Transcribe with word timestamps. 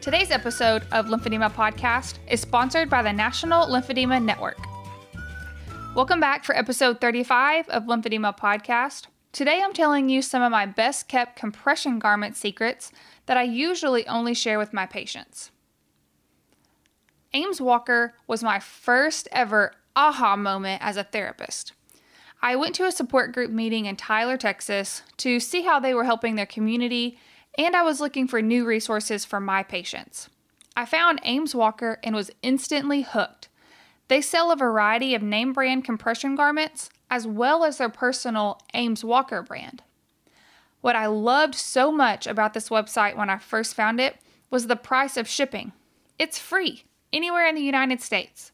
Today's 0.00 0.30
episode 0.30 0.84
of 0.92 1.08
Lymphedema 1.08 1.52
Podcast 1.52 2.20
is 2.26 2.40
sponsored 2.40 2.88
by 2.88 3.02
the 3.02 3.12
National 3.12 3.66
Lymphedema 3.66 4.24
Network. 4.24 4.56
Welcome 5.94 6.20
back 6.20 6.42
for 6.42 6.56
episode 6.56 7.02
35 7.02 7.68
of 7.68 7.82
Lymphedema 7.82 8.34
Podcast. 8.34 9.08
Today 9.32 9.60
I'm 9.62 9.74
telling 9.74 10.08
you 10.08 10.22
some 10.22 10.40
of 10.40 10.50
my 10.50 10.64
best 10.64 11.06
kept 11.06 11.36
compression 11.36 11.98
garment 11.98 12.34
secrets 12.34 12.92
that 13.26 13.36
I 13.36 13.42
usually 13.42 14.08
only 14.08 14.32
share 14.32 14.58
with 14.58 14.72
my 14.72 14.86
patients. 14.86 15.50
Ames 17.34 17.60
Walker 17.60 18.14
was 18.26 18.42
my 18.42 18.58
first 18.58 19.28
ever 19.32 19.74
aha 19.94 20.34
moment 20.34 20.82
as 20.82 20.96
a 20.96 21.04
therapist. 21.04 21.74
I 22.40 22.56
went 22.56 22.74
to 22.76 22.86
a 22.86 22.90
support 22.90 23.32
group 23.32 23.50
meeting 23.50 23.84
in 23.84 23.96
Tyler, 23.96 24.38
Texas 24.38 25.02
to 25.18 25.38
see 25.40 25.60
how 25.60 25.78
they 25.78 25.92
were 25.92 26.04
helping 26.04 26.36
their 26.36 26.46
community 26.46 27.18
and 27.56 27.76
I 27.76 27.82
was 27.82 28.00
looking 28.00 28.26
for 28.28 28.40
new 28.40 28.64
resources 28.64 29.24
for 29.24 29.40
my 29.40 29.62
patients. 29.62 30.28
I 30.76 30.84
found 30.84 31.20
Ames 31.24 31.54
Walker 31.54 31.98
and 32.02 32.14
was 32.14 32.30
instantly 32.42 33.02
hooked. 33.02 33.48
They 34.08 34.20
sell 34.20 34.50
a 34.50 34.56
variety 34.56 35.14
of 35.14 35.22
name 35.22 35.52
brand 35.52 35.84
compression 35.84 36.34
garments 36.34 36.90
as 37.10 37.26
well 37.26 37.64
as 37.64 37.78
their 37.78 37.88
personal 37.88 38.60
Ames 38.74 39.04
Walker 39.04 39.42
brand. 39.42 39.82
What 40.80 40.96
I 40.96 41.06
loved 41.06 41.54
so 41.54 41.92
much 41.92 42.26
about 42.26 42.54
this 42.54 42.70
website 42.70 43.16
when 43.16 43.28
I 43.28 43.38
first 43.38 43.74
found 43.74 44.00
it 44.00 44.16
was 44.50 44.66
the 44.66 44.76
price 44.76 45.16
of 45.16 45.28
shipping. 45.28 45.72
It's 46.18 46.38
free 46.38 46.84
anywhere 47.12 47.46
in 47.46 47.54
the 47.54 47.62
United 47.62 48.00
States. 48.00 48.52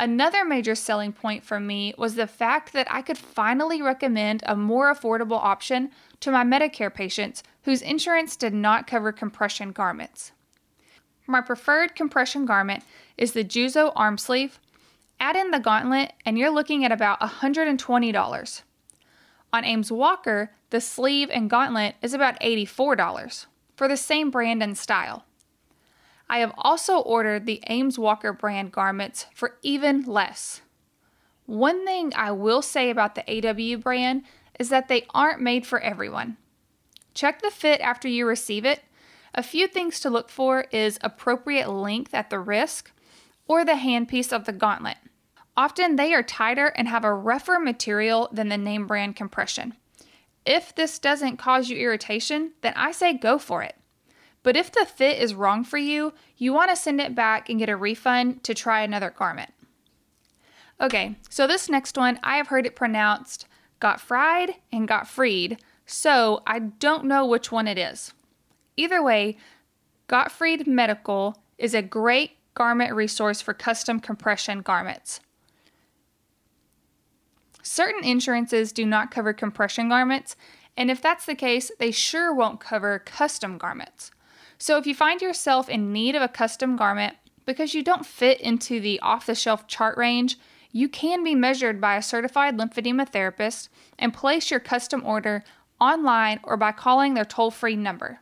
Another 0.00 0.46
major 0.46 0.74
selling 0.74 1.12
point 1.12 1.44
for 1.44 1.60
me 1.60 1.92
was 1.98 2.14
the 2.14 2.26
fact 2.26 2.72
that 2.72 2.90
I 2.90 3.02
could 3.02 3.18
finally 3.18 3.82
recommend 3.82 4.42
a 4.46 4.56
more 4.56 4.90
affordable 4.90 5.38
option 5.38 5.90
to 6.20 6.30
my 6.30 6.42
Medicare 6.42 6.92
patients 6.92 7.42
whose 7.64 7.82
insurance 7.82 8.34
did 8.34 8.54
not 8.54 8.86
cover 8.86 9.12
compression 9.12 9.72
garments. 9.72 10.32
My 11.26 11.42
preferred 11.42 11.94
compression 11.94 12.46
garment 12.46 12.82
is 13.18 13.32
the 13.32 13.44
Juzo 13.44 13.92
arm 13.94 14.16
sleeve. 14.16 14.58
Add 15.20 15.36
in 15.36 15.50
the 15.50 15.60
gauntlet, 15.60 16.14
and 16.24 16.38
you're 16.38 16.48
looking 16.48 16.82
at 16.82 16.92
about 16.92 17.20
$120. 17.20 18.62
On 19.52 19.64
Ames 19.66 19.92
Walker, 19.92 20.50
the 20.70 20.80
sleeve 20.80 21.28
and 21.30 21.50
gauntlet 21.50 21.96
is 22.00 22.14
about 22.14 22.40
$84 22.40 23.44
for 23.76 23.86
the 23.86 23.98
same 23.98 24.30
brand 24.30 24.62
and 24.62 24.78
style. 24.78 25.26
I 26.30 26.38
have 26.38 26.52
also 26.56 26.98
ordered 26.98 27.44
the 27.44 27.60
Ames 27.66 27.98
Walker 27.98 28.32
brand 28.32 28.70
garments 28.70 29.26
for 29.34 29.56
even 29.62 30.04
less. 30.04 30.62
One 31.46 31.84
thing 31.84 32.12
I 32.14 32.30
will 32.30 32.62
say 32.62 32.88
about 32.88 33.16
the 33.16 33.24
AW 33.48 33.78
brand 33.78 34.22
is 34.56 34.68
that 34.68 34.86
they 34.86 35.06
aren't 35.12 35.40
made 35.40 35.66
for 35.66 35.80
everyone. 35.80 36.36
Check 37.14 37.42
the 37.42 37.50
fit 37.50 37.80
after 37.80 38.06
you 38.06 38.26
receive 38.26 38.64
it. 38.64 38.84
A 39.34 39.42
few 39.42 39.66
things 39.66 39.98
to 40.00 40.08
look 40.08 40.28
for 40.28 40.66
is 40.70 41.00
appropriate 41.02 41.68
length 41.68 42.14
at 42.14 42.30
the 42.30 42.38
wrist 42.38 42.92
or 43.48 43.64
the 43.64 43.72
handpiece 43.72 44.32
of 44.32 44.44
the 44.44 44.52
gauntlet. 44.52 44.98
Often 45.56 45.96
they 45.96 46.14
are 46.14 46.22
tighter 46.22 46.68
and 46.76 46.86
have 46.86 47.04
a 47.04 47.12
rougher 47.12 47.58
material 47.58 48.28
than 48.30 48.50
the 48.50 48.56
name 48.56 48.86
brand 48.86 49.16
compression. 49.16 49.74
If 50.46 50.76
this 50.76 51.00
doesn't 51.00 51.38
cause 51.38 51.68
you 51.68 51.76
irritation, 51.76 52.52
then 52.60 52.74
I 52.76 52.92
say 52.92 53.14
go 53.14 53.36
for 53.36 53.64
it. 53.64 53.74
But 54.42 54.56
if 54.56 54.72
the 54.72 54.86
fit 54.86 55.18
is 55.18 55.34
wrong 55.34 55.64
for 55.64 55.78
you, 55.78 56.14
you 56.36 56.52
want 56.52 56.70
to 56.70 56.76
send 56.76 57.00
it 57.00 57.14
back 57.14 57.48
and 57.48 57.58
get 57.58 57.68
a 57.68 57.76
refund 57.76 58.42
to 58.44 58.54
try 58.54 58.82
another 58.82 59.10
garment. 59.10 59.52
Okay, 60.80 61.16
so 61.28 61.46
this 61.46 61.68
next 61.68 61.98
one, 61.98 62.18
I 62.22 62.36
have 62.36 62.48
heard 62.48 62.66
it 62.66 62.76
pronounced 62.76 63.46
got 63.80 64.00
fried 64.00 64.54
and 64.70 64.86
got 64.86 65.08
freed, 65.08 65.58
so 65.86 66.42
I 66.46 66.58
don't 66.58 67.06
know 67.06 67.26
which 67.26 67.50
one 67.50 67.66
it 67.66 67.78
is. 67.78 68.12
Either 68.76 69.02
way, 69.02 69.38
Gottfried 70.06 70.66
Medical 70.66 71.42
is 71.58 71.74
a 71.74 71.82
great 71.82 72.32
garment 72.54 72.94
resource 72.94 73.40
for 73.40 73.54
custom 73.54 73.98
compression 73.98 74.60
garments. 74.60 75.20
Certain 77.62 78.04
insurances 78.04 78.72
do 78.72 78.86
not 78.86 79.10
cover 79.10 79.32
compression 79.32 79.88
garments, 79.88 80.36
and 80.76 80.90
if 80.90 81.00
that's 81.00 81.26
the 81.26 81.34
case, 81.34 81.70
they 81.78 81.90
sure 81.90 82.34
won't 82.34 82.60
cover 82.60 82.98
custom 82.98 83.58
garments. 83.58 84.10
So 84.60 84.76
if 84.76 84.86
you 84.86 84.94
find 84.94 85.22
yourself 85.22 85.70
in 85.70 85.90
need 85.90 86.14
of 86.14 86.20
a 86.20 86.28
custom 86.28 86.76
garment 86.76 87.16
because 87.46 87.74
you 87.74 87.82
don't 87.82 88.04
fit 88.04 88.38
into 88.42 88.78
the 88.78 89.00
off 89.00 89.24
the 89.24 89.34
shelf 89.34 89.66
chart 89.66 89.96
range, 89.96 90.38
you 90.70 90.86
can 90.86 91.24
be 91.24 91.34
measured 91.34 91.80
by 91.80 91.96
a 91.96 92.02
certified 92.02 92.58
lymphedema 92.58 93.08
therapist 93.08 93.70
and 93.98 94.12
place 94.12 94.50
your 94.50 94.60
custom 94.60 95.02
order 95.04 95.42
online 95.80 96.40
or 96.42 96.58
by 96.58 96.72
calling 96.72 97.14
their 97.14 97.24
toll 97.24 97.50
free 97.50 97.74
number. 97.74 98.20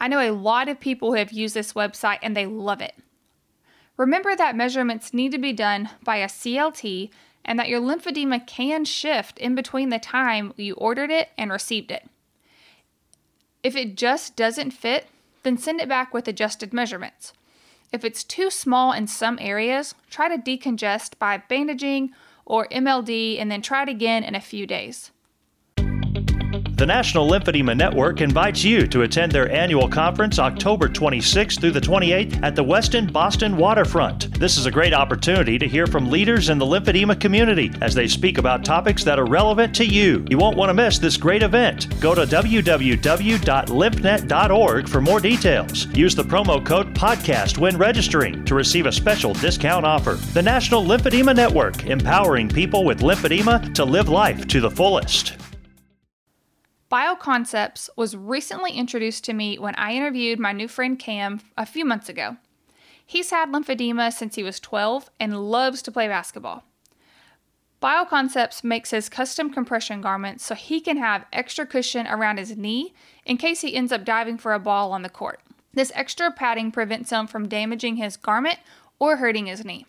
I 0.00 0.08
know 0.08 0.18
a 0.18 0.32
lot 0.32 0.70
of 0.70 0.80
people 0.80 1.10
who 1.10 1.18
have 1.18 1.30
used 1.30 1.54
this 1.54 1.74
website 1.74 2.20
and 2.22 2.34
they 2.34 2.46
love 2.46 2.80
it. 2.80 2.94
Remember 3.98 4.34
that 4.34 4.56
measurements 4.56 5.12
need 5.12 5.32
to 5.32 5.38
be 5.38 5.52
done 5.52 5.90
by 6.02 6.16
a 6.16 6.26
CLT 6.26 7.10
and 7.44 7.58
that 7.58 7.68
your 7.68 7.82
lymphedema 7.82 8.46
can 8.46 8.86
shift 8.86 9.38
in 9.38 9.54
between 9.54 9.90
the 9.90 9.98
time 9.98 10.54
you 10.56 10.72
ordered 10.74 11.10
it 11.10 11.28
and 11.36 11.52
received 11.52 11.90
it. 11.90 12.09
If 13.62 13.76
it 13.76 13.96
just 13.96 14.36
doesn't 14.36 14.70
fit, 14.70 15.06
then 15.42 15.58
send 15.58 15.80
it 15.80 15.88
back 15.88 16.14
with 16.14 16.28
adjusted 16.28 16.72
measurements. 16.72 17.32
If 17.92 18.04
it's 18.04 18.24
too 18.24 18.50
small 18.50 18.92
in 18.92 19.06
some 19.06 19.38
areas, 19.40 19.94
try 20.08 20.34
to 20.34 20.40
decongest 20.40 21.18
by 21.18 21.38
bandaging 21.38 22.10
or 22.44 22.68
MLD 22.68 23.40
and 23.40 23.50
then 23.50 23.62
try 23.62 23.82
it 23.82 23.88
again 23.88 24.24
in 24.24 24.34
a 24.34 24.40
few 24.40 24.66
days. 24.66 25.10
The 26.80 26.86
National 26.86 27.28
Lymphedema 27.28 27.76
Network 27.76 28.22
invites 28.22 28.64
you 28.64 28.86
to 28.86 29.02
attend 29.02 29.32
their 29.32 29.52
annual 29.52 29.86
conference 29.86 30.38
October 30.38 30.88
26th 30.88 31.60
through 31.60 31.72
the 31.72 31.80
28th 31.80 32.42
at 32.42 32.56
the 32.56 32.64
Westin 32.64 33.12
Boston 33.12 33.58
Waterfront. 33.58 34.32
This 34.40 34.56
is 34.56 34.64
a 34.64 34.70
great 34.70 34.94
opportunity 34.94 35.58
to 35.58 35.68
hear 35.68 35.86
from 35.86 36.08
leaders 36.08 36.48
in 36.48 36.56
the 36.56 36.64
lymphedema 36.64 37.20
community 37.20 37.70
as 37.82 37.94
they 37.94 38.08
speak 38.08 38.38
about 38.38 38.64
topics 38.64 39.04
that 39.04 39.18
are 39.18 39.26
relevant 39.26 39.74
to 39.74 39.84
you. 39.84 40.24
You 40.30 40.38
won't 40.38 40.56
want 40.56 40.70
to 40.70 40.74
miss 40.74 40.98
this 40.98 41.18
great 41.18 41.42
event. 41.42 42.00
Go 42.00 42.14
to 42.14 42.22
www.lymphnet.org 42.22 44.88
for 44.88 45.00
more 45.02 45.20
details. 45.20 45.86
Use 45.88 46.14
the 46.14 46.24
promo 46.24 46.64
code 46.64 46.94
PODCAST 46.94 47.58
when 47.58 47.76
registering 47.76 48.42
to 48.46 48.54
receive 48.54 48.86
a 48.86 48.92
special 48.92 49.34
discount 49.34 49.84
offer. 49.84 50.14
The 50.32 50.40
National 50.40 50.82
Lymphedema 50.82 51.36
Network, 51.36 51.84
empowering 51.84 52.48
people 52.48 52.86
with 52.86 53.00
lymphedema 53.00 53.74
to 53.74 53.84
live 53.84 54.08
life 54.08 54.48
to 54.48 54.62
the 54.62 54.70
fullest. 54.70 55.39
Bioconcepts 56.90 57.88
was 57.94 58.16
recently 58.16 58.72
introduced 58.72 59.22
to 59.24 59.32
me 59.32 59.58
when 59.58 59.76
I 59.76 59.92
interviewed 59.92 60.40
my 60.40 60.52
new 60.52 60.66
friend 60.66 60.98
Cam 60.98 61.40
a 61.56 61.64
few 61.64 61.84
months 61.84 62.08
ago. 62.08 62.36
He's 63.06 63.30
had 63.30 63.50
lymphedema 63.50 64.12
since 64.12 64.34
he 64.34 64.42
was 64.42 64.58
12 64.58 65.08
and 65.20 65.50
loves 65.50 65.82
to 65.82 65.92
play 65.92 66.08
basketball. 66.08 66.64
Bioconcepts 67.80 68.64
makes 68.64 68.90
his 68.90 69.08
custom 69.08 69.50
compression 69.50 70.00
garments 70.00 70.44
so 70.44 70.56
he 70.56 70.80
can 70.80 70.96
have 70.96 71.26
extra 71.32 71.64
cushion 71.64 72.08
around 72.08 72.38
his 72.38 72.56
knee 72.56 72.92
in 73.24 73.36
case 73.36 73.60
he 73.60 73.74
ends 73.74 73.92
up 73.92 74.04
diving 74.04 74.36
for 74.36 74.52
a 74.52 74.58
ball 74.58 74.90
on 74.92 75.02
the 75.02 75.08
court. 75.08 75.40
This 75.72 75.92
extra 75.94 76.32
padding 76.32 76.72
prevents 76.72 77.10
him 77.10 77.28
from 77.28 77.48
damaging 77.48 77.96
his 77.96 78.16
garment 78.16 78.58
or 78.98 79.16
hurting 79.16 79.46
his 79.46 79.64
knee. 79.64 79.86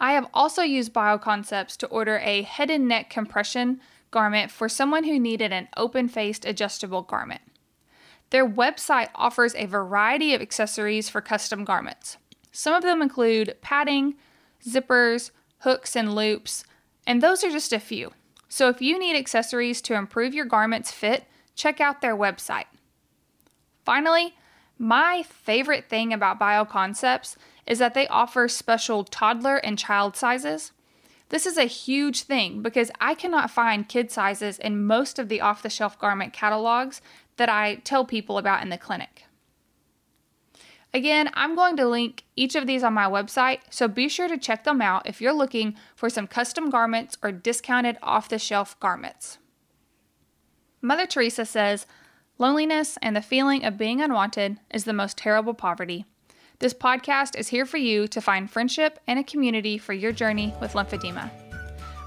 I 0.00 0.12
have 0.12 0.28
also 0.32 0.62
used 0.62 0.94
Bioconcepts 0.94 1.76
to 1.76 1.86
order 1.88 2.18
a 2.18 2.42
head 2.42 2.70
and 2.70 2.88
neck 2.88 3.10
compression 3.10 3.80
garment 4.10 4.50
for 4.50 4.68
someone 4.68 5.04
who 5.04 5.18
needed 5.18 5.52
an 5.52 5.68
open 5.76 6.08
faced 6.08 6.44
adjustable 6.44 7.02
garment. 7.02 7.42
Their 8.30 8.48
website 8.48 9.08
offers 9.14 9.54
a 9.54 9.66
variety 9.66 10.34
of 10.34 10.42
accessories 10.42 11.08
for 11.08 11.20
custom 11.20 11.64
garments. 11.64 12.18
Some 12.52 12.74
of 12.74 12.82
them 12.82 13.00
include 13.00 13.56
padding, 13.62 14.14
zippers, 14.66 15.30
hooks 15.60 15.96
and 15.96 16.14
loops, 16.14 16.64
and 17.06 17.22
those 17.22 17.42
are 17.42 17.50
just 17.50 17.72
a 17.72 17.80
few. 17.80 18.12
So 18.48 18.68
if 18.68 18.82
you 18.82 18.98
need 18.98 19.16
accessories 19.16 19.80
to 19.82 19.94
improve 19.94 20.34
your 20.34 20.46
garment's 20.46 20.90
fit, 20.90 21.24
check 21.54 21.80
out 21.80 22.00
their 22.00 22.16
website. 22.16 22.66
Finally, 23.84 24.34
my 24.78 25.22
favorite 25.22 25.88
thing 25.88 26.12
about 26.12 26.38
BioConcepts 26.38 27.36
is 27.66 27.78
that 27.78 27.94
they 27.94 28.06
offer 28.08 28.48
special 28.48 29.04
toddler 29.04 29.56
and 29.56 29.78
child 29.78 30.16
sizes. 30.16 30.72
This 31.30 31.44
is 31.44 31.58
a 31.58 31.64
huge 31.64 32.22
thing 32.22 32.62
because 32.62 32.90
I 33.00 33.14
cannot 33.14 33.50
find 33.50 33.88
kid 33.88 34.10
sizes 34.10 34.58
in 34.58 34.86
most 34.86 35.18
of 35.18 35.28
the 35.28 35.40
off 35.40 35.62
the 35.62 35.70
shelf 35.70 35.98
garment 35.98 36.32
catalogs 36.32 37.00
that 37.36 37.48
I 37.48 37.76
tell 37.76 38.04
people 38.04 38.38
about 38.38 38.62
in 38.62 38.70
the 38.70 38.78
clinic. 38.78 39.24
Again, 40.94 41.30
I'm 41.34 41.54
going 41.54 41.76
to 41.76 41.86
link 41.86 42.24
each 42.34 42.54
of 42.54 42.66
these 42.66 42.82
on 42.82 42.94
my 42.94 43.04
website, 43.04 43.60
so 43.68 43.88
be 43.88 44.08
sure 44.08 44.26
to 44.26 44.38
check 44.38 44.64
them 44.64 44.80
out 44.80 45.06
if 45.06 45.20
you're 45.20 45.34
looking 45.34 45.76
for 45.94 46.08
some 46.08 46.26
custom 46.26 46.70
garments 46.70 47.18
or 47.22 47.30
discounted 47.30 47.98
off 48.02 48.30
the 48.30 48.38
shelf 48.38 48.78
garments. 48.80 49.36
Mother 50.80 51.06
Teresa 51.06 51.44
says, 51.44 51.86
Loneliness 52.38 52.96
and 53.02 53.14
the 53.14 53.20
feeling 53.20 53.64
of 53.64 53.76
being 53.76 54.00
unwanted 54.00 54.58
is 54.70 54.84
the 54.84 54.92
most 54.92 55.18
terrible 55.18 55.54
poverty. 55.54 56.06
This 56.60 56.74
podcast 56.74 57.38
is 57.38 57.46
here 57.46 57.64
for 57.64 57.76
you 57.76 58.08
to 58.08 58.20
find 58.20 58.50
friendship 58.50 58.98
and 59.06 59.16
a 59.16 59.22
community 59.22 59.78
for 59.78 59.92
your 59.92 60.10
journey 60.10 60.52
with 60.60 60.72
lymphedema. 60.72 61.30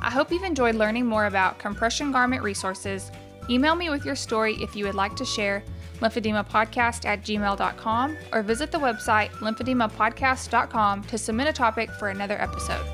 I 0.02 0.10
hope 0.10 0.30
you've 0.30 0.44
enjoyed 0.44 0.76
learning 0.76 1.06
more 1.06 1.28
about 1.28 1.58
compression 1.58 2.12
garment 2.12 2.44
resources. 2.44 3.12
Email 3.50 3.76
me 3.76 3.90
with 3.90 4.04
your 4.04 4.16
story 4.16 4.56
if 4.56 4.76
you 4.76 4.84
would 4.84 4.96
like 4.96 5.16
to 5.16 5.24
share 5.24 5.64
lymphedemapodcast 6.02 7.06
at 7.06 7.22
gmail.com 7.22 8.18
or 8.34 8.44
visit 8.44 8.72
the 8.72 8.78
website 8.78 9.30
lymphedemapodcast.com 9.36 11.04
to 11.04 11.18
submit 11.18 11.48
a 11.48 11.54
topic 11.54 11.90
for 11.92 12.10
another 12.10 12.42
episode. 12.42 12.86